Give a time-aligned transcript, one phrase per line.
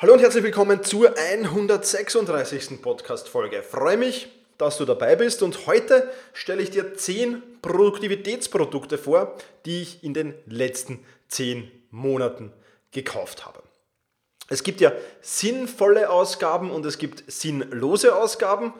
[0.00, 2.80] Hallo und herzlich willkommen zur 136.
[2.80, 3.64] Podcast-Folge.
[3.64, 9.34] Freue mich, dass du dabei bist und heute stelle ich dir 10 Produktivitätsprodukte vor,
[9.66, 12.52] die ich in den letzten 10 Monaten
[12.92, 13.60] gekauft habe.
[14.48, 18.74] Es gibt ja sinnvolle Ausgaben und es gibt sinnlose Ausgaben.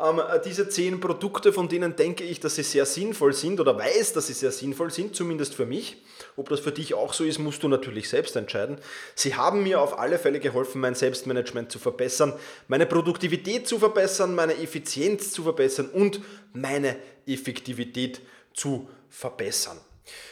[0.00, 4.14] Ähm, diese zehn Produkte, von denen denke ich, dass sie sehr sinnvoll sind oder weiß,
[4.14, 5.98] dass sie sehr sinnvoll sind, zumindest für mich.
[6.36, 8.78] Ob das für dich auch so ist, musst du natürlich selbst entscheiden.
[9.14, 12.32] Sie haben mir auf alle Fälle geholfen, mein Selbstmanagement zu verbessern,
[12.68, 16.20] meine Produktivität zu verbessern, meine Effizienz zu verbessern und
[16.54, 18.22] meine Effektivität
[18.54, 19.78] zu verbessern.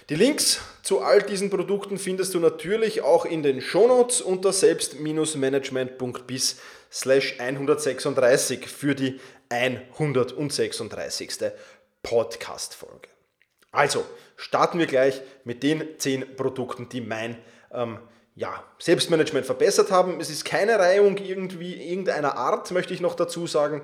[0.08, 6.56] Die Links zu all diesen Produkten findest du natürlich auch in den Shownotes unter selbst-management.bis
[6.90, 11.52] 136 für die 136.
[12.02, 13.08] Podcast-Folge.
[13.72, 14.04] Also,
[14.36, 17.38] starten wir gleich mit den 10 Produkten, die mein
[17.72, 17.98] ähm,
[18.34, 20.20] ja, Selbstmanagement verbessert haben.
[20.20, 23.82] Es ist keine Reihung irgendwie irgendeiner Art, möchte ich noch dazu sagen,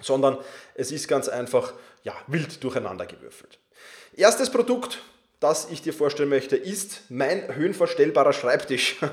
[0.00, 0.38] sondern
[0.74, 3.58] es ist ganz einfach ja, wild durcheinander gewürfelt.
[4.14, 4.98] Erstes Produkt,
[5.40, 8.96] das ich dir vorstellen möchte, ist mein höhenverstellbarer Schreibtisch.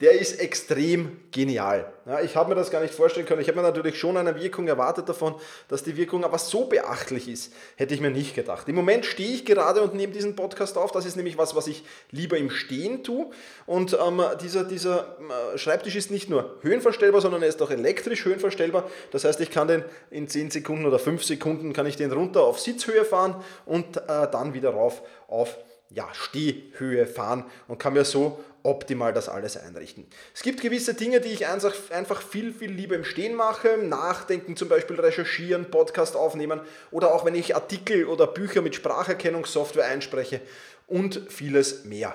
[0.00, 1.92] der ist extrem genial.
[2.06, 3.40] Ja, ich habe mir das gar nicht vorstellen können.
[3.40, 5.34] Ich habe mir natürlich schon eine Wirkung erwartet davon,
[5.68, 8.68] dass die Wirkung aber so beachtlich ist, hätte ich mir nicht gedacht.
[8.68, 10.92] Im Moment stehe ich gerade und nehme diesen Podcast auf.
[10.92, 13.30] Das ist nämlich was, was ich lieber im Stehen tue.
[13.66, 15.18] Und ähm, dieser, dieser
[15.54, 18.88] äh, Schreibtisch ist nicht nur höhenverstellbar, sondern er ist auch elektrisch höhenverstellbar.
[19.10, 22.42] Das heißt, ich kann den in 10 Sekunden oder 5 Sekunden kann ich den runter
[22.42, 25.56] auf Sitzhöhe fahren und äh, dann wieder rauf auf
[25.90, 30.06] ja, Stehhöhe fahren und kann mir so optimal das alles einrichten.
[30.34, 33.78] Es gibt gewisse Dinge, die ich einfach viel, viel lieber im Stehen mache.
[33.78, 39.86] Nachdenken, zum Beispiel recherchieren, Podcast aufnehmen oder auch wenn ich Artikel oder Bücher mit Spracherkennungssoftware
[39.86, 40.40] einspreche
[40.86, 42.14] und vieles mehr.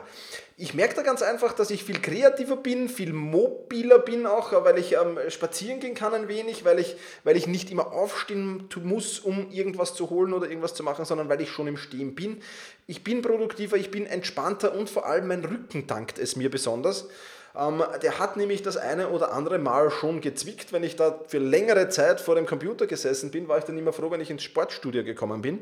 [0.55, 4.77] Ich merke da ganz einfach, dass ich viel kreativer bin, viel mobiler bin auch, weil
[4.77, 9.19] ich ähm, spazieren gehen kann ein wenig, weil ich, weil ich nicht immer aufstehen muss,
[9.19, 12.41] um irgendwas zu holen oder irgendwas zu machen, sondern weil ich schon im Stehen bin.
[12.85, 17.07] Ich bin produktiver, ich bin entspannter und vor allem mein Rücken dankt es mir besonders.
[17.55, 20.71] Ähm, der hat nämlich das eine oder andere Mal schon gezwickt.
[20.71, 23.93] Wenn ich da für längere Zeit vor dem Computer gesessen bin, war ich dann immer
[23.93, 25.59] froh, wenn ich ins Sportstudio gekommen bin.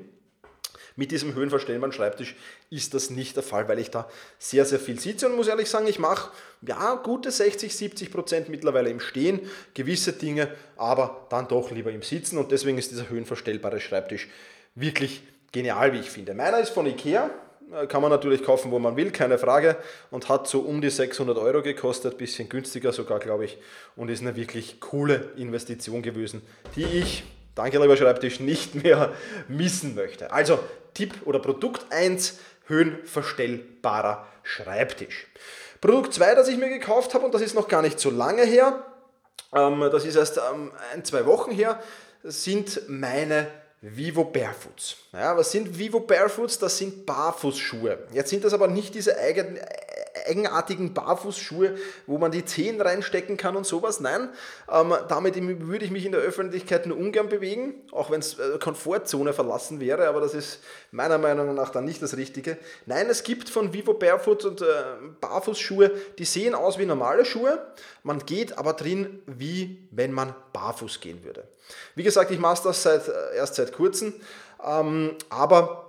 [1.00, 2.36] Mit diesem höhenverstellbaren Schreibtisch
[2.70, 5.70] ist das nicht der Fall, weil ich da sehr, sehr viel sitze und muss ehrlich
[5.70, 9.40] sagen, ich mache ja gute 60, 70 Prozent mittlerweile im Stehen,
[9.74, 14.28] gewisse Dinge, aber dann doch lieber im Sitzen und deswegen ist dieser höhenverstellbare Schreibtisch
[14.76, 15.24] wirklich
[15.54, 16.34] genial, wie ich finde.
[16.34, 17.30] Meiner ist von Ikea,
[17.72, 19.78] äh, kann man natürlich kaufen, wo man will, keine Frage.
[20.12, 23.58] Und hat so um die 600 Euro gekostet, bisschen günstiger sogar, glaube ich.
[23.96, 26.42] Und ist eine wirklich coole Investition gewesen,
[26.76, 27.24] die ich,
[27.56, 29.14] danke lieber Schreibtisch, nicht mehr
[29.48, 30.32] missen möchte.
[30.32, 30.60] Also
[30.94, 35.28] Tipp oder Produkt 1, höhenverstellbarer Schreibtisch.
[35.82, 38.44] Produkt 2, das ich mir gekauft habe, und das ist noch gar nicht so lange
[38.44, 38.86] her,
[39.54, 41.82] ähm, das ist erst ähm, ein, zwei Wochen her,
[42.24, 43.48] sind meine
[43.82, 44.98] Vivo Barefoots.
[45.14, 46.60] Ja, was sind Vivo Barefoots?
[46.60, 48.08] Das sind Barfußschuhe.
[48.12, 49.58] Jetzt sind das aber nicht diese eigenen
[50.30, 51.76] eigenartigen Barfußschuhe,
[52.08, 54.00] wo man die Zehen reinstecken kann und sowas.
[54.00, 54.30] Nein,
[54.72, 58.58] ähm, damit würde ich mich in der Öffentlichkeit nur ungern bewegen, auch wenn es äh,
[58.60, 60.60] Komfortzone verlassen wäre, aber das ist
[60.92, 62.58] meiner Meinung nach dann nicht das Richtige.
[62.86, 64.66] Nein, es gibt von Vivo Barefoot und äh,
[65.20, 67.60] Barfußschuhe, die sehen aus wie normale Schuhe,
[68.04, 71.48] man geht aber drin, wie wenn man barfuß gehen würde.
[71.96, 74.14] Wie gesagt, ich mache das seit, äh, erst seit kurzem,
[74.66, 75.89] ähm, aber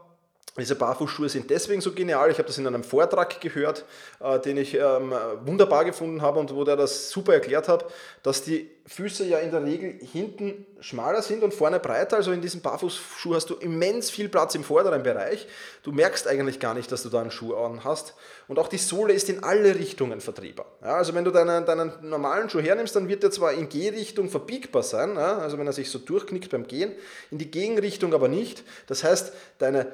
[0.59, 2.31] diese Barfußschuhe sind deswegen so genial.
[2.31, 3.85] Ich habe das in einem Vortrag gehört,
[4.21, 5.13] äh, den ich ähm,
[5.45, 7.85] wunderbar gefunden habe und wo der das super erklärt hat,
[8.23, 12.17] dass die Füße ja in der Regel hinten schmaler sind und vorne breiter.
[12.17, 15.47] Also in diesem Barfußschuh hast du immens viel Platz im vorderen Bereich.
[15.85, 18.15] Du merkst eigentlich gar nicht, dass du da einen Schuh an hast.
[18.49, 20.67] Und auch die Sohle ist in alle Richtungen vertriebbar.
[20.83, 24.29] Ja, also wenn du deinen, deinen normalen Schuh hernimmst, dann wird der zwar in Gehrichtung
[24.29, 26.93] verbiegbar sein, ja, also wenn er sich so durchknickt beim Gehen,
[27.31, 28.65] in die Gegenrichtung aber nicht.
[28.89, 29.87] Das heißt, deine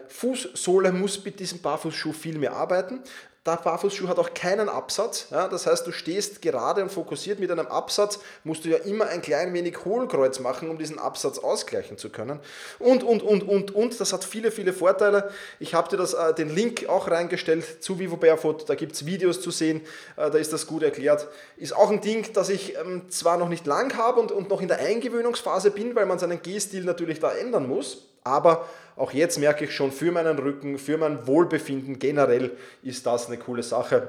[0.46, 3.00] Fußsohle muss mit diesem Barfußschuh viel mehr arbeiten.
[3.44, 5.28] Der Barfußschuh hat auch keinen Absatz.
[5.30, 9.06] Ja, das heißt, du stehst gerade und fokussiert mit einem Absatz, musst du ja immer
[9.06, 12.40] ein klein wenig Hohlkreuz machen, um diesen Absatz ausgleichen zu können.
[12.80, 14.00] Und, und, und, und, und.
[14.00, 15.30] Das hat viele, viele Vorteile.
[15.60, 18.68] Ich habe dir das, äh, den Link auch reingestellt zu Vivo Barefoot.
[18.68, 19.80] Da gibt es Videos zu sehen.
[20.16, 21.28] Äh, da ist das gut erklärt.
[21.56, 24.60] Ist auch ein Ding, das ich ähm, zwar noch nicht lang habe und, und noch
[24.60, 28.08] in der Eingewöhnungsphase bin, weil man seinen Gehstil natürlich da ändern muss.
[28.24, 28.66] Aber
[28.96, 33.36] auch jetzt merke ich schon, für meinen Rücken, für mein Wohlbefinden generell ist das eine
[33.36, 34.08] coole Sache.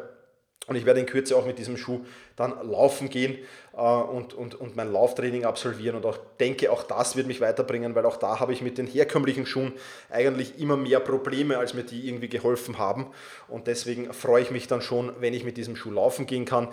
[0.67, 2.01] Und ich werde in Kürze auch mit diesem Schuh
[2.35, 3.37] dann laufen gehen
[3.73, 5.95] äh, und, und, und mein Lauftraining absolvieren.
[5.95, 8.85] Und auch denke, auch das wird mich weiterbringen, weil auch da habe ich mit den
[8.85, 9.71] herkömmlichen Schuhen
[10.09, 13.07] eigentlich immer mehr Probleme, als mir die irgendwie geholfen haben.
[13.47, 16.67] Und deswegen freue ich mich dann schon, wenn ich mit diesem Schuh laufen gehen kann.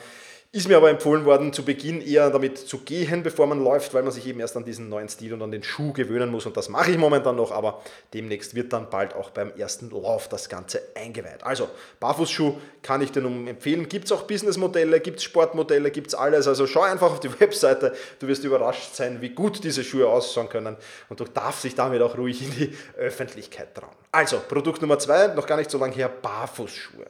[0.55, 4.05] Ist mir aber empfohlen worden, zu Beginn eher damit zu gehen, bevor man läuft, weil
[4.05, 6.47] man sich eben erst an diesen neuen Stil und an den Schuh gewöhnen muss.
[6.47, 10.29] Und das mache ich momentan noch, aber demnächst wird dann bald auch beim ersten Lauf
[10.29, 11.43] das Ganze eingeweiht.
[11.43, 11.69] Also,
[11.99, 13.89] Barfußschuh kann ich dir nun empfehlen.
[13.89, 16.47] Gibt es auch Businessmodelle, gibt es Sportmodelle, gibt es alles.
[16.47, 17.93] Also schau einfach auf die Webseite.
[18.21, 20.77] Du wirst überrascht sein, wie gut diese Schuhe ausschauen können.
[21.09, 23.97] Und du darfst dich damit auch ruhig in die Öffentlichkeit trauen.
[24.13, 27.07] Also, Produkt Nummer zwei, noch gar nicht so lange her, Barfußschuhe.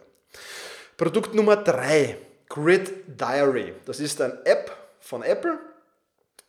[0.96, 2.16] Produkt Nummer drei
[2.48, 3.74] Grid Diary.
[3.86, 5.58] Das ist eine App von Apple.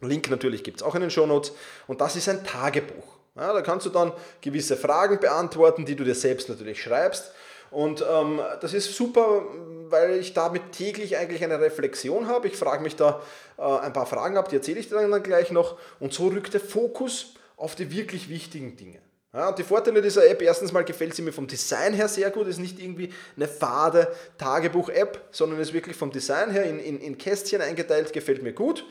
[0.02, 1.54] Link natürlich gibt es auch in den Show Notes.
[1.88, 3.16] Und das ist ein Tagebuch.
[3.36, 7.32] Ja, da kannst du dann gewisse Fragen beantworten, die du dir selbst natürlich schreibst.
[7.72, 9.42] Und ähm, das ist super,
[9.90, 12.48] weil ich damit täglich eigentlich eine Reflexion habe.
[12.48, 13.22] Ich frage mich da
[13.58, 15.78] äh, ein paar Fragen ab, die erzähle ich dir dann gleich noch.
[16.00, 19.00] Und so rückt der Fokus auf die wirklich wichtigen Dinge.
[19.36, 22.32] Ja, und die Vorteile dieser App, erstens mal gefällt sie mir vom Design her sehr
[22.32, 27.02] gut, ist nicht irgendwie eine fade Tagebuch-App, sondern ist wirklich vom Design her in, in,
[27.02, 28.86] in Kästchen eingeteilt, gefällt mir gut.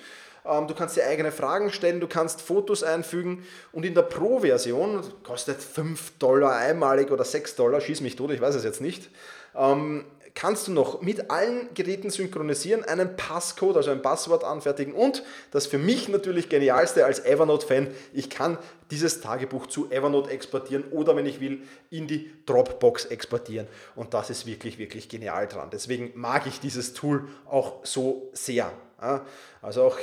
[0.44, 3.42] Ähm, du kannst dir eigene Fragen stellen, du kannst Fotos einfügen
[3.72, 8.42] und in der Pro-Version, kostet 5 Dollar einmalig oder 6 Dollar, schieß mich tot, ich
[8.42, 9.08] weiß es jetzt nicht,
[9.56, 15.22] ähm, kannst du noch mit allen Geräten synchronisieren, einen Passcode, also ein Passwort anfertigen und
[15.52, 18.58] das für mich natürlich genialste als Evernote-Fan, ich kann
[18.90, 23.66] dieses Tagebuch zu Evernote exportieren oder wenn ich will, in die Dropbox exportieren.
[23.94, 25.70] Und das ist wirklich, wirklich genial dran.
[25.72, 28.72] Deswegen mag ich dieses Tool auch so sehr.
[29.62, 29.98] Also auch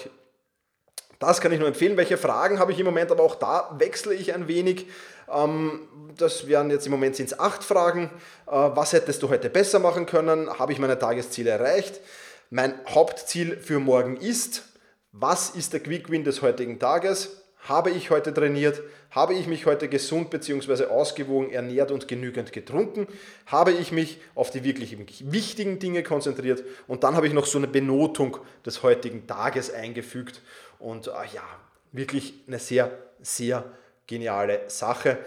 [1.22, 1.98] das kann ich nur empfehlen.
[1.98, 4.88] Welche Fragen habe ich im Moment, aber auch da wechsle ich ein wenig.
[5.32, 5.88] Ähm,
[6.18, 8.10] das wären jetzt im Moment sind es acht Fragen.
[8.48, 10.50] Äh, was hättest du heute besser machen können?
[10.58, 12.02] Habe ich meine Tagesziele erreicht?
[12.50, 14.64] Mein Hauptziel für morgen ist,
[15.12, 17.41] was ist der Quick Win des heutigen Tages?
[17.62, 18.82] Habe ich heute trainiert?
[19.12, 20.86] Habe ich mich heute gesund bzw.
[20.86, 23.08] ausgewogen ernährt und genügend getrunken?
[23.46, 24.98] Habe ich mich auf die wirklich
[25.32, 26.64] wichtigen Dinge konzentriert?
[26.88, 30.42] Und dann habe ich noch so eine Benotung des heutigen Tages eingefügt.
[30.80, 31.44] Und äh, ja,
[31.92, 32.92] wirklich eine sehr,
[33.22, 33.66] sehr
[34.08, 35.20] geniale Sache.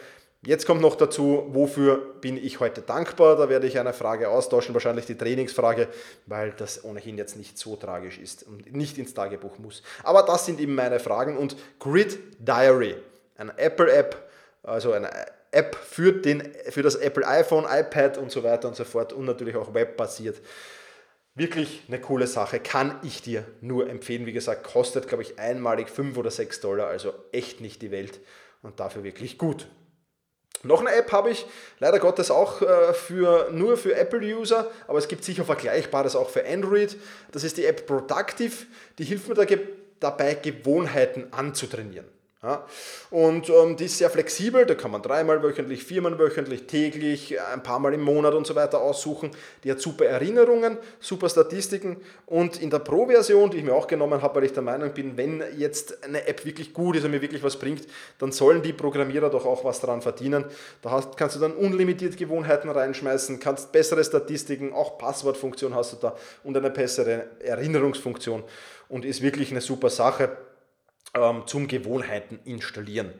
[0.46, 3.36] Jetzt kommt noch dazu, wofür bin ich heute dankbar?
[3.36, 5.88] Da werde ich eine Frage austauschen, wahrscheinlich die Trainingsfrage,
[6.26, 9.82] weil das ohnehin jetzt nicht so tragisch ist und nicht ins Tagebuch muss.
[10.02, 12.96] Aber das sind eben meine Fragen und Grid Diary,
[13.36, 14.28] eine Apple-App,
[14.62, 15.10] also eine
[15.50, 19.24] App für, den, für das Apple iPhone, iPad und so weiter und so fort und
[19.24, 20.42] natürlich auch webbasiert.
[21.34, 24.26] Wirklich eine coole Sache, kann ich dir nur empfehlen.
[24.26, 28.20] Wie gesagt, kostet, glaube ich, einmalig 5 oder 6 Dollar, also echt nicht die Welt
[28.62, 29.68] und dafür wirklich gut.
[30.64, 31.46] Noch eine App habe ich,
[31.78, 36.44] leider Gottes auch äh, für, nur für Apple-User, aber es gibt sicher Vergleichbares auch für
[36.46, 36.96] Android.
[37.32, 38.66] Das ist die App Productive,
[38.98, 39.34] die hilft mir
[40.00, 42.06] dabei, Gewohnheiten anzutrainieren.
[42.44, 42.62] Ja.
[43.10, 47.62] Und ähm, die ist sehr flexibel, da kann man dreimal wöchentlich, viermal wöchentlich, täglich, ein
[47.62, 49.30] paar Mal im Monat und so weiter aussuchen.
[49.62, 51.96] Die hat super Erinnerungen, super Statistiken
[52.26, 55.16] und in der Pro-Version, die ich mir auch genommen habe, weil ich der Meinung bin,
[55.16, 57.86] wenn jetzt eine App wirklich gut ist und mir wirklich was bringt,
[58.18, 60.44] dann sollen die Programmierer doch auch was daran verdienen.
[60.82, 65.96] Da hast, kannst du dann unlimitiert Gewohnheiten reinschmeißen, kannst bessere Statistiken, auch Passwortfunktion hast du
[65.96, 68.44] da und eine bessere Erinnerungsfunktion
[68.90, 70.36] und ist wirklich eine super Sache
[71.14, 73.12] ähm, zum Gewohnheiten installieren.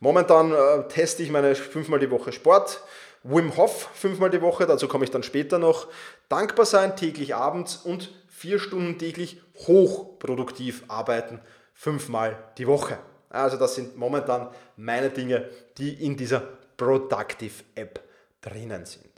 [0.00, 2.82] Momentan äh, teste ich meine fünfmal die Woche Sport.
[3.22, 5.88] Wim Hof fünfmal die Woche, dazu komme ich dann später noch.
[6.28, 11.40] Dankbar sein täglich abends und vier Stunden täglich hochproduktiv arbeiten,
[11.74, 12.98] fünfmal die Woche.
[13.28, 16.42] Also das sind momentan meine Dinge, die in dieser
[16.76, 18.00] Productive App
[18.40, 19.09] drinnen sind.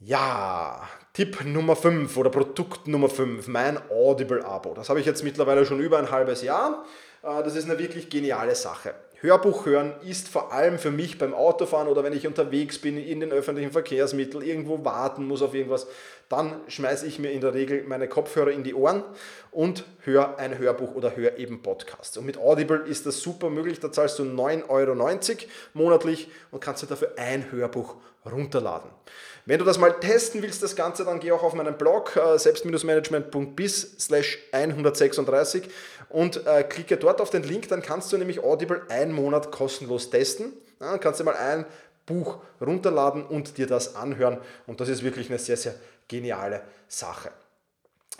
[0.00, 4.74] Ja, Tipp Nummer 5 oder Produkt Nummer 5, mein Audible-Abo.
[4.74, 6.84] Das habe ich jetzt mittlerweile schon über ein halbes Jahr.
[7.24, 8.94] Äh, das ist eine wirklich geniale Sache.
[9.20, 13.18] Hörbuch hören ist vor allem für mich beim Autofahren oder wenn ich unterwegs bin in
[13.18, 15.88] den öffentlichen Verkehrsmitteln, irgendwo warten muss auf irgendwas,
[16.28, 19.02] dann schmeiße ich mir in der Regel meine Kopfhörer in die Ohren
[19.50, 22.16] und höre ein Hörbuch oder höre eben Podcasts.
[22.16, 26.84] Und mit Audible ist das super möglich, da zahlst du 9,90 Euro monatlich und kannst
[26.84, 28.90] dir dafür ein Hörbuch runterladen.
[29.48, 32.38] Wenn du das mal testen willst, das Ganze, dann geh auch auf meinen Blog äh,
[32.38, 35.70] selbst-management.bis slash 136
[36.10, 40.10] und äh, klicke dort auf den Link, dann kannst du nämlich Audible einen Monat kostenlos
[40.10, 40.52] testen.
[40.80, 41.64] Ja, dann kannst du mal ein
[42.04, 44.36] Buch runterladen und dir das anhören
[44.66, 45.76] und das ist wirklich eine sehr, sehr
[46.08, 47.30] geniale Sache.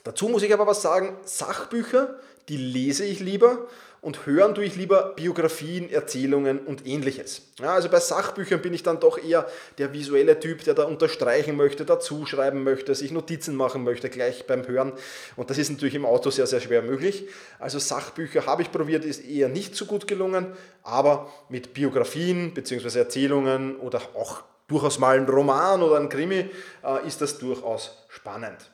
[0.05, 2.19] Dazu muss ich aber was sagen, Sachbücher,
[2.49, 3.67] die lese ich lieber
[4.01, 7.43] und hören tue ich lieber Biografien, Erzählungen und ähnliches.
[7.59, 9.47] Ja, also bei Sachbüchern bin ich dann doch eher
[9.79, 14.47] der visuelle Typ, der da unterstreichen möchte, dazu schreiben möchte, sich Notizen machen möchte gleich
[14.47, 14.93] beim Hören.
[15.37, 17.29] Und das ist natürlich im Auto sehr, sehr schwer möglich.
[17.59, 20.47] Also Sachbücher habe ich probiert, ist eher nicht so gut gelungen,
[20.85, 23.01] aber mit Biografien bzw.
[23.01, 26.51] Erzählungen oder auch durchaus mal ein Roman oder ein Krimi
[26.85, 28.71] äh, ist das durchaus spannend.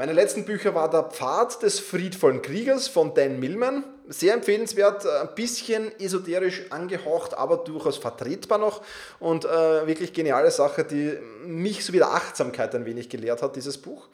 [0.00, 3.84] Meine letzten Bücher war Der Pfad des friedvollen Kriegers von Dan Millman.
[4.08, 8.80] Sehr empfehlenswert, ein bisschen esoterisch angehaucht, aber durchaus vertretbar noch
[9.18, 13.76] und äh, wirklich geniale Sache, die mich so wieder Achtsamkeit ein wenig gelehrt hat, dieses
[13.76, 14.08] Buch.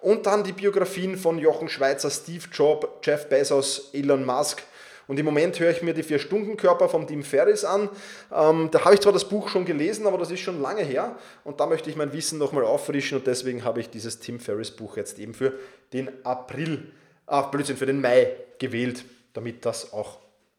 [0.00, 4.64] Und dann die Biografien von Jochen Schweizer, Steve Jobs, Jeff Bezos, Elon Musk.
[5.10, 7.88] Und im Moment höre ich mir die Vier-Stunden-Körper vom Tim Ferris an.
[8.32, 11.16] Ähm, da habe ich zwar das Buch schon gelesen, aber das ist schon lange her.
[11.42, 13.18] Und da möchte ich mein Wissen nochmal auffrischen.
[13.18, 15.54] Und deswegen habe ich dieses Tim Ferris-Buch jetzt eben für
[15.92, 16.92] den April,
[17.26, 20.18] ah, Blödsinn, für den Mai gewählt, damit das auch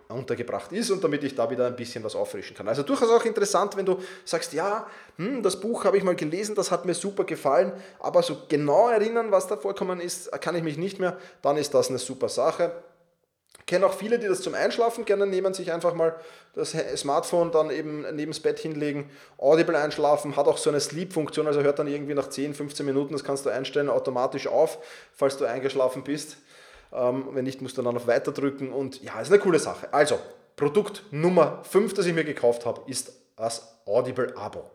[0.09, 2.67] untergebracht ist und damit ich da wieder ein bisschen was auffrischen kann.
[2.67, 6.55] Also durchaus auch interessant, wenn du sagst, ja, hm, das Buch habe ich mal gelesen,
[6.55, 10.63] das hat mir super gefallen, aber so genau erinnern, was da vorkommen ist, kann ich
[10.63, 12.73] mich nicht mehr, dann ist das eine super Sache.
[13.67, 16.15] Kenne auch viele, die das zum Einschlafen gerne nehmen, sich einfach mal
[16.55, 21.47] das Smartphone dann eben neben das Bett hinlegen, Audible einschlafen, hat auch so eine Sleep-Funktion,
[21.47, 24.79] also hört dann irgendwie nach 10, 15 Minuten, das kannst du einstellen, automatisch auf,
[25.13, 26.37] falls du eingeschlafen bist.
[26.93, 29.93] Ähm, wenn nicht, musst du dann auf Weiter drücken und ja, ist eine coole Sache.
[29.93, 30.19] Also,
[30.57, 34.69] Produkt Nummer 5, das ich mir gekauft habe, ist das Audible-Abo.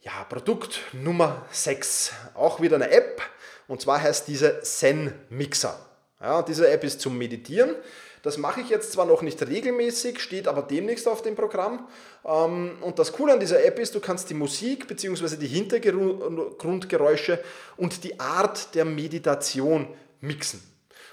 [0.00, 3.22] Ja, Produkt Nummer 6, auch wieder eine App
[3.68, 5.78] und zwar heißt diese Zen Mixer.
[6.20, 7.74] Ja, diese App ist zum Meditieren.
[8.22, 11.86] Das mache ich jetzt zwar noch nicht regelmäßig, steht aber demnächst auf dem Programm.
[12.24, 15.36] Ähm, und das Coole an dieser App ist, du kannst die Musik bzw.
[15.36, 17.38] die Hintergrundgeräusche
[17.76, 19.86] und die Art der Meditation
[20.20, 20.60] mixen.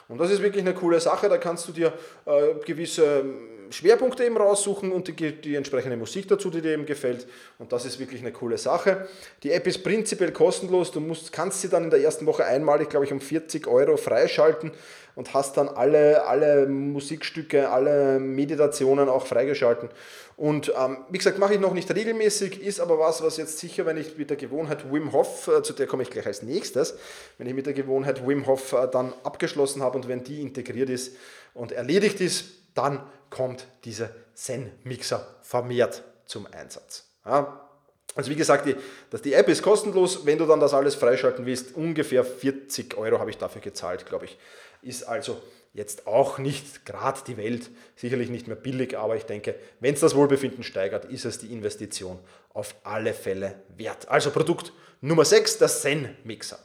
[0.08, 1.94] Und das ist wirklich eine coole Sache, da kannst du dir
[2.26, 3.24] äh, gewisse
[3.70, 7.28] Schwerpunkte eben raussuchen und die, die, entsprechende Musik dazu, die dir eben gefällt.
[7.60, 9.08] Und das ist wirklich eine coole Sache.
[9.44, 10.92] Die App ist prinzipiell kostenlos.
[10.92, 13.98] Du musst, kannst sie dann in der ersten Woche einmalig, glaube ich, um 40 Euro
[13.98, 14.72] freischalten
[15.16, 19.90] und hast dann alle, alle Musikstücke, alle Meditationen auch freigeschalten.
[20.36, 23.86] Und ähm, wie gesagt, mache ich noch nicht regelmäßig, ist aber was, was jetzt sicher,
[23.86, 26.96] wenn ich mit der Gewohnheit Wim Hof, äh, zu der komme ich gleich als nächstes,
[27.38, 30.90] wenn ich mit der Gewohnheit Wim Hof äh, dann abgeschlossen habe und wenn die integriert
[30.90, 31.16] ist
[31.54, 37.06] und erledigt ist, dann kommt dieser Zen-Mixer vermehrt zum Einsatz.
[37.26, 37.70] Ja,
[38.16, 38.76] also wie gesagt, die,
[39.10, 43.20] dass die App ist kostenlos, wenn du dann das alles freischalten willst, ungefähr 40 Euro
[43.20, 44.38] habe ich dafür gezahlt, glaube ich.
[44.82, 45.42] Ist also
[45.74, 50.02] jetzt auch nicht gerade die Welt, sicherlich nicht mehr billig, aber ich denke, wenn es
[50.02, 52.20] das Wohlbefinden steigert, ist es die Investition
[52.54, 54.08] auf alle Fälle wert.
[54.10, 56.60] Also Produkt Nummer 6, der Zen-Mixer.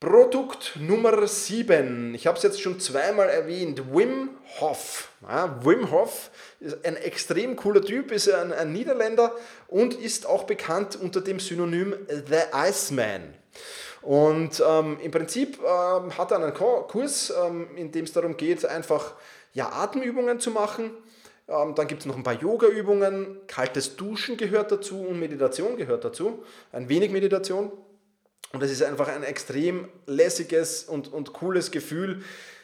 [0.00, 2.14] Produkt Nummer 7.
[2.14, 3.82] Ich habe es jetzt schon zweimal erwähnt.
[3.92, 5.10] Wim Hof.
[5.22, 9.34] Ja, Wim Hof ist ein extrem cooler Typ, ist ein, ein Niederländer
[9.66, 13.34] und ist auch bekannt unter dem Synonym The Iceman.
[14.02, 18.64] Und ähm, im Prinzip ähm, hat er einen Kurs, ähm, in dem es darum geht,
[18.64, 19.14] einfach
[19.52, 20.92] ja, Atemübungen zu machen.
[21.48, 26.04] Ähm, dann gibt es noch ein paar Yoga-Übungen, kaltes Duschen gehört dazu und Meditation gehört
[26.04, 26.44] dazu.
[26.70, 27.72] Ein wenig Meditation.
[28.52, 32.22] Und es ist einfach ein extrem lässiges und, und cooles Gefühl,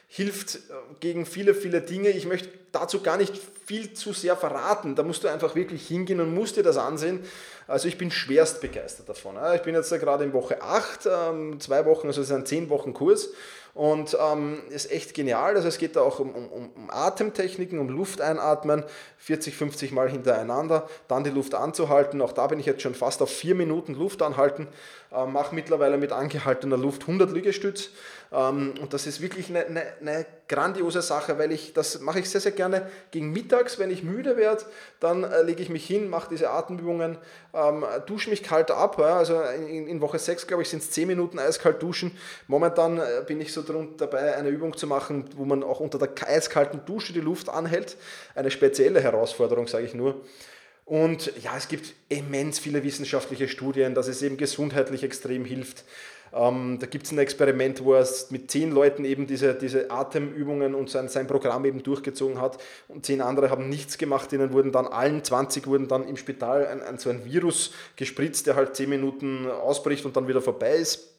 [0.08, 0.58] hilft äh,
[1.00, 2.10] gegen viele, viele Dinge.
[2.10, 3.34] Ich möchte dazu gar nicht
[3.66, 4.94] viel zu sehr verraten.
[4.94, 7.20] Da musst du einfach wirklich hingehen und musst dir das ansehen.
[7.66, 9.36] Also ich bin schwerst begeistert davon.
[9.54, 12.68] Ich bin jetzt gerade in Woche 8, ähm, zwei Wochen, also es ist ein 10
[12.68, 13.30] Wochen Kurs
[13.74, 15.56] und ähm, ist echt genial.
[15.56, 18.84] Also es geht da auch um, um, um Atemtechniken, um Luft einatmen,
[19.18, 22.22] 40, 50 Mal hintereinander, dann die Luft anzuhalten.
[22.22, 24.68] Auch da bin ich jetzt schon fast auf 4 Minuten Luft anhalten,
[25.12, 27.90] äh, mache mittlerweile mit angehaltener Luft 100 Liegestütz.
[28.34, 32.28] Ähm, und das ist wirklich eine, eine, eine, grandiose Sache, weil ich das mache ich
[32.28, 34.64] sehr, sehr gerne gegen mittags, wenn ich müde werde,
[35.00, 37.16] dann äh, lege ich mich hin, mache diese Atemübungen,
[37.54, 38.96] ähm, dusche mich kalt ab.
[38.98, 42.16] Ja, also in, in, Woche 6, glaube ich, sind es 10 Minuten eiskalt duschen.
[42.48, 45.98] Momentan äh, bin ich so drum, dabei, eine Übung zu machen, wo man auch unter
[45.98, 47.96] der eiskalten Dusche die Luft anhält.
[48.34, 50.20] Eine spezielle Herausforderung, sage ich nur.
[50.84, 55.84] Und ja, es gibt immens viele wissenschaftliche Studien, dass es eben gesundheitlich extrem hilft.
[56.34, 60.74] Ähm, da gibt es ein Experiment, wo er mit zehn Leuten eben diese, diese Atemübungen
[60.74, 64.72] und sein, sein Programm eben durchgezogen hat und zehn andere haben nichts gemacht, denen wurden
[64.72, 68.74] dann allen 20 wurden dann im Spital ein, ein, so ein Virus gespritzt, der halt
[68.74, 71.10] zehn Minuten ausbricht und dann wieder vorbei ist.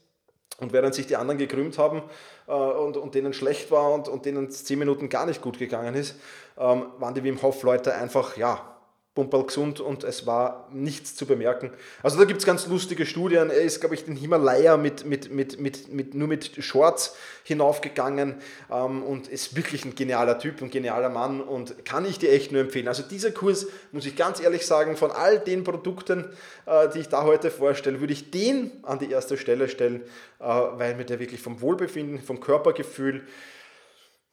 [0.57, 2.01] Und während sich die anderen gekrümmt haben
[2.47, 5.95] äh, und, und denen schlecht war und, und denen zehn Minuten gar nicht gut gegangen
[5.95, 6.15] ist,
[6.57, 8.74] ähm, waren die Wim Hof-Leute einfach, ja,
[9.15, 11.71] Pumperl gesund und es war nichts zu bemerken.
[12.03, 13.49] Also da gibt es ganz lustige Studien.
[13.49, 18.35] Er ist, glaube ich, den Himalaya mit, mit, mit, mit, mit, nur mit Shorts hinaufgegangen
[18.69, 22.51] ähm, und ist wirklich ein genialer Typ, ein genialer Mann und kann ich dir echt
[22.51, 22.89] nur empfehlen.
[22.89, 26.25] Also dieser Kurs, muss ich ganz ehrlich sagen, von all den Produkten,
[26.65, 30.01] äh, die ich da heute vorstelle, würde ich den an die erste Stelle stellen,
[30.41, 33.25] äh, weil mir der wirklich vom Wohlbefinden, vom Körpergefühl,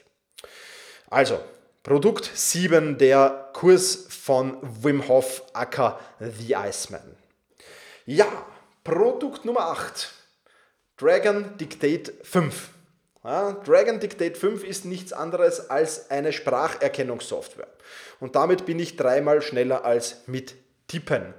[1.11, 1.39] Also,
[1.83, 7.15] Produkt 7, der Kurs von Wim Hof Acker The Iceman.
[8.07, 8.27] Ja,
[8.85, 10.11] Produkt Nummer 8,
[10.97, 12.71] Dragon Dictate 5.
[13.25, 17.67] Ja, Dragon Dictate 5 ist nichts anderes als eine Spracherkennungssoftware.
[18.21, 20.55] Und damit bin ich dreimal schneller als mit
[20.87, 21.35] Tippen.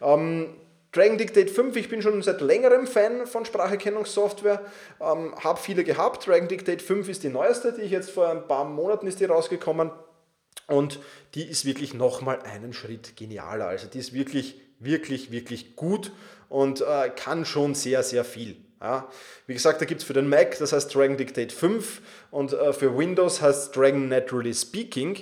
[0.00, 0.56] Ähm,
[0.92, 4.64] Dragon Dictate 5, ich bin schon seit längerem Fan von Spracherkennungssoftware,
[5.00, 6.26] ähm, habe viele gehabt.
[6.26, 9.26] Dragon Dictate 5 ist die neueste, die ich jetzt vor ein paar Monaten ist die
[9.26, 9.90] rausgekommen
[10.66, 10.98] und
[11.34, 13.66] die ist wirklich nochmal einen Schritt genialer.
[13.66, 16.10] Also die ist wirklich, wirklich, wirklich gut
[16.48, 18.56] und äh, kann schon sehr, sehr viel.
[18.80, 19.08] Ja.
[19.46, 22.72] Wie gesagt, da gibt es für den Mac, das heißt Dragon Dictate 5 und äh,
[22.72, 25.16] für Windows heißt Dragon Naturally Speaking.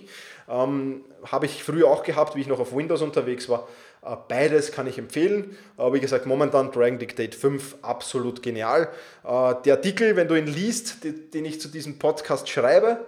[0.48, 3.66] Ähm, Habe ich früher auch gehabt, wie ich noch auf Windows unterwegs war.
[4.06, 5.56] Äh, beides kann ich empfehlen.
[5.76, 8.88] Aber wie gesagt, momentan Dragon Dictate 5 absolut genial.
[9.24, 12.98] Äh, der Artikel, wenn du ihn liest, den ich zu diesem Podcast schreibe,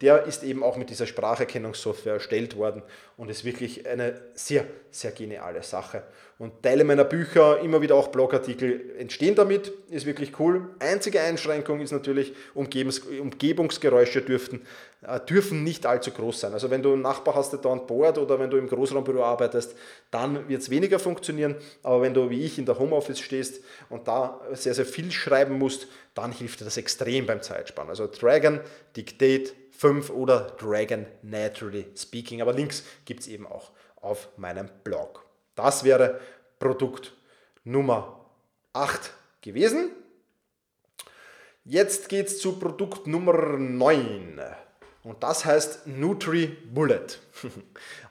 [0.00, 2.82] der ist eben auch mit dieser Spracherkennungssoftware erstellt worden
[3.16, 6.02] und ist wirklich eine sehr, sehr geniale Sache.
[6.38, 10.70] Und Teile meiner Bücher, immer wieder auch Blogartikel entstehen damit, ist wirklich cool.
[10.80, 14.62] Einzige Einschränkung ist natürlich, Umgebungs Umgebungsgeräusche dürften, äh,
[15.28, 16.52] dürfen nicht allzu groß sein.
[16.52, 19.74] Also wenn du einen Nachbar hast, der dauernd bohrt oder wenn du im Großraumbüro arbeitest,
[20.12, 21.56] dann wird es weniger funktionieren.
[21.82, 25.58] Aber wenn du wie ich in der Homeoffice stehst und da sehr, sehr viel schreiben
[25.58, 27.90] musst, dann hilft dir das extrem beim Zeitspannen.
[27.90, 28.60] Also Dragon,
[28.96, 32.40] Dictate 5 oder Dragon Naturally Speaking.
[32.40, 35.24] Aber Links gibt es eben auch auf meinem Blog.
[35.56, 36.20] Das wäre
[36.60, 37.12] Produkt
[37.64, 38.24] Nummer
[38.72, 39.90] 8 gewesen.
[41.64, 44.40] Jetzt geht es zu Produkt Nummer 9.
[45.04, 47.18] Und das heißt NutriBullet.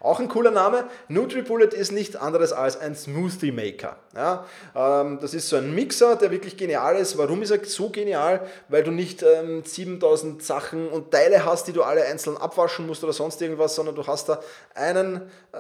[0.02, 0.90] Auch ein cooler Name.
[1.08, 3.96] NutriBullet ist nichts anderes als ein Smoothie Maker.
[4.14, 4.46] Ja,
[4.76, 7.18] ähm, das ist so ein Mixer, der wirklich genial ist.
[7.18, 8.46] Warum ist er so genial?
[8.68, 13.06] Weil du nicht ähm, 7000 Sachen und Teile hast, die du alle einzeln abwaschen musst
[13.06, 14.42] oder sonst irgendwas, sondern du hast da
[14.76, 15.22] einen
[15.54, 15.58] äh,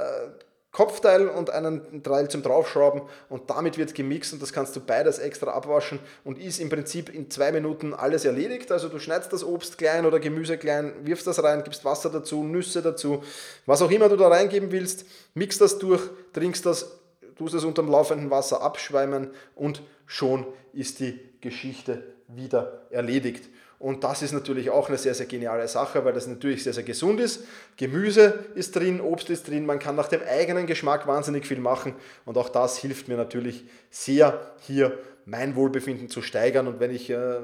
[0.71, 5.19] Kopfteil und einen Teil zum Draufschrauben und damit wird gemixt und das kannst du beides
[5.19, 8.71] extra abwaschen und ist im Prinzip in zwei Minuten alles erledigt.
[8.71, 12.43] Also du schneidest das Obst klein oder Gemüse klein, wirfst das rein, gibst Wasser dazu,
[12.43, 13.21] Nüsse dazu,
[13.65, 16.99] was auch immer du da reingeben willst, mixt das durch, trinkst das,
[17.35, 23.49] tust es unter dem laufenden Wasser abschweimen und schon ist die Geschichte wieder erledigt.
[23.81, 26.83] Und das ist natürlich auch eine sehr, sehr geniale Sache, weil das natürlich sehr, sehr
[26.83, 27.45] gesund ist.
[27.77, 31.95] Gemüse ist drin, Obst ist drin, man kann nach dem eigenen Geschmack wahnsinnig viel machen.
[32.25, 36.67] Und auch das hilft mir natürlich sehr, hier mein Wohlbefinden zu steigern.
[36.67, 37.39] Und wenn ich äh,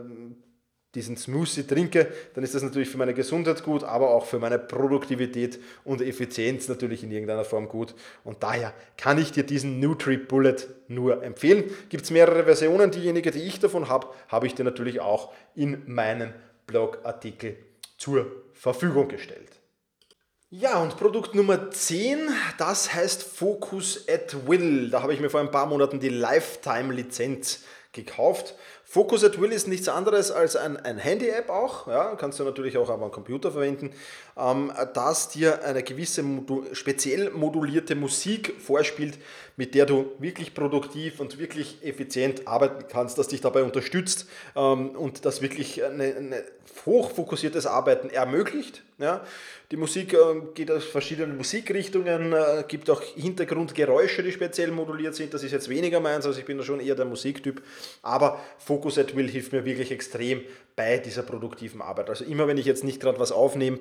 [0.95, 4.57] diesen Smoothie trinke, dann ist das natürlich für meine Gesundheit gut, aber auch für meine
[4.57, 7.93] Produktivität und Effizienz natürlich in irgendeiner Form gut.
[8.23, 11.65] Und daher kann ich dir diesen NutriBullet nur empfehlen.
[11.89, 15.83] Gibt es mehrere Versionen, diejenige, die ich davon habe, habe ich dir natürlich auch in
[15.85, 16.33] meinem
[16.65, 17.57] Blogartikel
[17.97, 19.51] zur Verfügung gestellt.
[20.49, 24.89] Ja, und Produkt Nummer 10, das heißt Focus at Will.
[24.89, 28.55] Da habe ich mir vor ein paar Monaten die Lifetime-Lizenz gekauft.
[28.89, 32.77] Focus at Will ist nichts anderes als ein, ein Handy-App auch, ja, kannst du natürlich
[32.77, 33.91] auch am Computer verwenden,
[34.37, 39.19] ähm, das dir eine gewisse modu speziell modulierte Musik vorspielt,
[39.57, 44.91] mit der du wirklich produktiv und wirklich effizient arbeiten kannst, das dich dabei unterstützt ähm,
[44.91, 46.33] und das wirklich ein
[46.85, 48.83] hochfokussiertes Arbeiten ermöglicht.
[48.99, 49.23] Ja.
[49.69, 50.17] Die Musik äh,
[50.55, 55.33] geht aus verschiedenen Musikrichtungen, äh, gibt auch Hintergrundgeräusche, die speziell moduliert sind.
[55.33, 57.61] Das ist jetzt weniger meins, also ich bin da schon eher der Musiktyp.
[58.01, 60.41] Aber Focus at Will hilft mir wirklich extrem
[60.75, 62.09] bei dieser produktiven Arbeit.
[62.09, 63.79] Also immer wenn ich jetzt nicht gerade was aufnehme,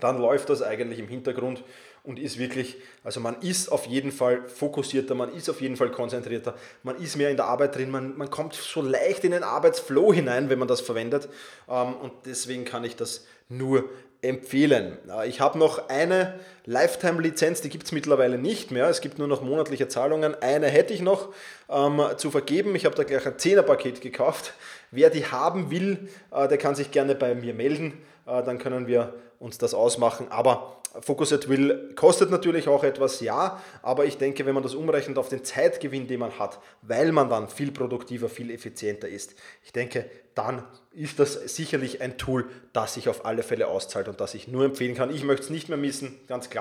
[0.00, 1.64] dann läuft das eigentlich im Hintergrund
[2.04, 5.90] und ist wirklich, also man ist auf jeden Fall fokussierter, man ist auf jeden Fall
[5.90, 9.42] konzentrierter, man ist mehr in der Arbeit drin, man, man kommt so leicht in den
[9.42, 11.28] Arbeitsflow hinein, wenn man das verwendet
[11.68, 13.88] ähm, und deswegen kann ich das nur
[14.22, 14.98] empfehlen.
[15.08, 18.90] Äh, ich habe noch eine Lifetime-Lizenz, die gibt es mittlerweile nicht mehr.
[18.90, 20.34] Es gibt nur noch monatliche Zahlungen.
[20.42, 21.32] Eine hätte ich noch
[21.70, 22.76] ähm, zu vergeben.
[22.76, 24.52] Ich habe da gleich ein 10er-Paket gekauft.
[24.90, 27.94] Wer die haben will, äh, der kann sich gerne bei mir melden.
[28.26, 30.26] Äh, dann können wir uns das ausmachen.
[30.28, 34.74] Aber Focus at Will kostet natürlich auch etwas, ja, aber ich denke, wenn man das
[34.74, 39.34] umrechnet auf den Zeitgewinn, den man hat, weil man dann viel produktiver, viel effizienter ist,
[39.64, 44.20] ich denke, dann ist das sicherlich ein Tool, das sich auf alle Fälle auszahlt und
[44.20, 45.14] das ich nur empfehlen kann.
[45.14, 46.57] Ich möchte es nicht mehr missen, ganz klar.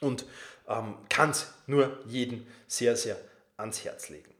[0.00, 0.26] Und
[0.68, 3.16] ähm, kann es nur jedem sehr, sehr
[3.56, 4.32] ans Herz legen.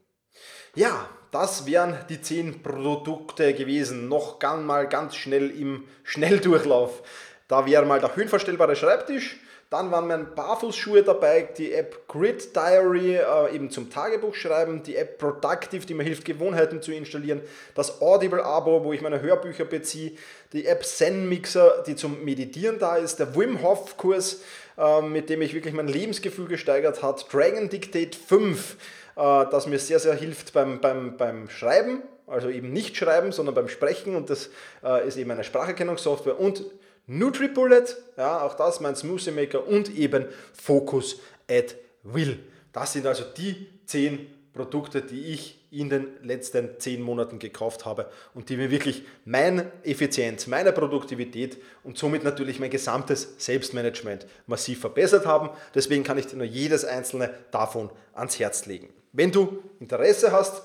[0.75, 4.07] Ja, das wären die 10 Produkte gewesen.
[4.07, 7.01] Noch ganz mal ganz schnell im Schnelldurchlauf.
[7.47, 9.37] Da wäre mal der höhenverstellbare Schreibtisch,
[9.69, 14.95] dann waren meine Barfußschuhe dabei, die App Grid Diary äh, eben zum Tagebuch schreiben, die
[14.95, 17.41] App Productive, die mir hilft, Gewohnheiten zu installieren,
[17.75, 20.13] das Audible-Abo, wo ich meine Hörbücher beziehe,
[20.53, 24.41] die App Zen Mixer, die zum Meditieren da ist, der Wim Hof Kurs,
[24.77, 28.77] äh, mit dem ich wirklich mein Lebensgefühl gesteigert hat, Dragon Dictate 5,
[29.17, 33.55] äh, das mir sehr, sehr hilft beim, beim, beim Schreiben, also eben nicht schreiben, sondern
[33.55, 34.49] beim Sprechen und das
[34.81, 36.63] äh, ist eben eine Spracherkennungssoftware und
[37.07, 42.39] NutriBullet, ja, auch das mein Smoothie Maker und eben Focus at Will.
[42.73, 48.09] Das sind also die zehn Produkte, die ich in den letzten zehn Monaten gekauft habe
[48.33, 54.79] und die mir wirklich meine Effizienz, meine Produktivität und somit natürlich mein gesamtes Selbstmanagement massiv
[54.79, 55.49] verbessert haben.
[55.75, 58.89] Deswegen kann ich dir nur jedes einzelne davon ans Herz legen.
[59.11, 60.61] Wenn du Interesse hast,